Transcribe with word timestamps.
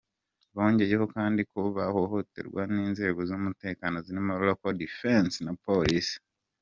Bongeyeho 0.55 1.05
kandi 1.15 1.41
ko 1.51 1.59
bahohoterwa 1.77 2.61
n’inzego 2.73 3.19
z’umutekano 3.29 3.95
zirimo 4.05 4.31
Local 4.47 4.73
Defense 4.83 5.35
na 5.45 5.53
Polisi. 5.65 6.17